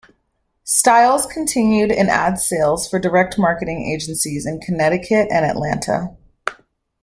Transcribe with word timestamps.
Styles 0.63 1.27
continued 1.27 1.91
in 1.91 2.09
ad 2.09 2.39
sales 2.39 2.89
for 2.89 2.97
direct 2.97 3.37
marketing 3.37 3.85
agencies 3.91 4.47
in 4.47 4.59
Connecticut 4.59 5.27
and 5.29 5.45
Atlanta. 5.45 6.17